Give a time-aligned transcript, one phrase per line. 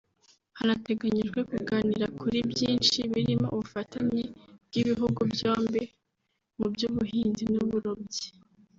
[0.57, 4.23] hanateganyijwe kuganira kuri byinshi birimo ubufatanye
[4.67, 5.83] bw’ibihugu byombi
[6.57, 8.27] mu by’ubuhinzi n’uburobyi